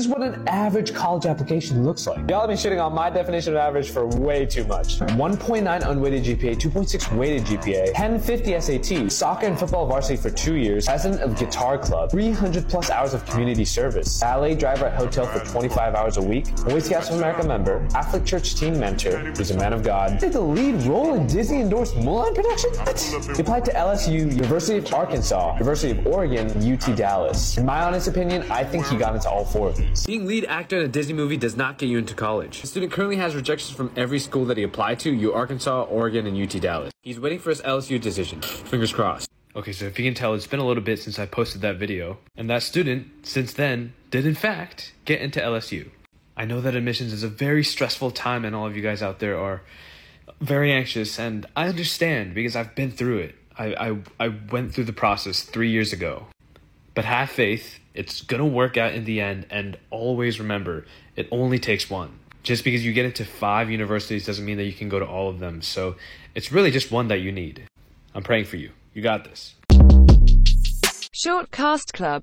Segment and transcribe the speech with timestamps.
[0.00, 2.30] This is what an average college application looks like.
[2.30, 4.98] Y'all have been shitting on my definition of average for way too much.
[4.98, 10.86] 1.9 unweighted GPA, 2.6 weighted GPA, 1050 SAT, soccer and football varsity for two years,
[10.86, 15.38] president of guitar club, 300 plus hours of community service, ballet driver at hotel for
[15.40, 19.56] 25 hours a week, Boy Scouts of America member, Catholic Church team mentor, who's a
[19.58, 22.70] man of God, did the lead role in Disney endorsed Mulan production?
[22.70, 22.98] What?
[23.36, 27.58] He applied to LSU, University of Arkansas, University of Oregon, UT Dallas.
[27.58, 30.78] In my honest opinion, I think he got into all four of Being lead actor
[30.78, 32.60] in a Disney movie does not get you into college.
[32.60, 36.26] The student currently has rejections from every school that he applied to, U Arkansas, Oregon,
[36.26, 36.92] and UT Dallas.
[37.02, 38.40] He's waiting for his LSU decision.
[38.40, 39.28] Fingers crossed.
[39.56, 41.76] Okay, so if you can tell, it's been a little bit since I posted that
[41.76, 42.18] video.
[42.36, 45.90] And that student, since then, did in fact get into LSU.
[46.36, 49.18] I know that admissions is a very stressful time, and all of you guys out
[49.18, 49.62] there are
[50.40, 53.34] very anxious, and I understand because I've been through it.
[53.58, 56.26] I, I, I went through the process three years ago.
[56.94, 61.58] But have faith, it's gonna work out in the end, and always remember, it only
[61.58, 62.18] takes one.
[62.42, 65.28] Just because you get into five universities doesn't mean that you can go to all
[65.28, 65.96] of them, so
[66.34, 67.62] it's really just one that you need.
[68.14, 68.70] I'm praying for you.
[68.92, 69.54] You got this.
[71.12, 72.18] Short Cast Club